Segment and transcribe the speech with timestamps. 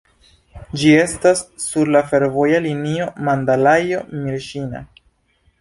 [0.83, 4.87] Ĝi estas sur la fervoja linio Mandalajo-Mjiĉina.